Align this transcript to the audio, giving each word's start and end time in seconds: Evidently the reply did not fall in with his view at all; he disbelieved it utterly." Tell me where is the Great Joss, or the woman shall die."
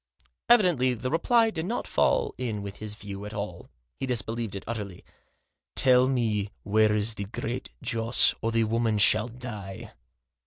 Evidently 0.49 0.95
the 0.95 1.11
reply 1.11 1.51
did 1.51 1.67
not 1.67 1.85
fall 1.85 2.33
in 2.39 2.63
with 2.63 2.77
his 2.77 2.95
view 2.95 3.23
at 3.23 3.35
all; 3.35 3.69
he 3.99 4.07
disbelieved 4.07 4.55
it 4.55 4.63
utterly." 4.65 5.05
Tell 5.75 6.07
me 6.07 6.49
where 6.63 6.95
is 6.95 7.13
the 7.13 7.25
Great 7.25 7.69
Joss, 7.83 8.33
or 8.41 8.51
the 8.51 8.63
woman 8.63 8.97
shall 8.97 9.27
die." 9.27 9.93